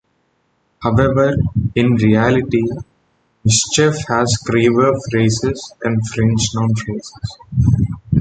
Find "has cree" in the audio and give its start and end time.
4.07-4.67